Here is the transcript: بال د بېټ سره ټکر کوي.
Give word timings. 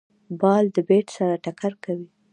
بال 0.39 0.65
د 0.75 0.77
بېټ 0.87 1.07
سره 1.17 1.35
ټکر 1.43 1.73
کوي. 1.83 2.07